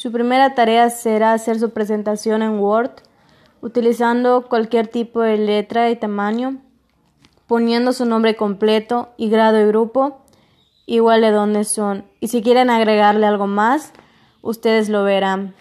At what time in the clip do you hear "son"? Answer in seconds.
11.64-12.06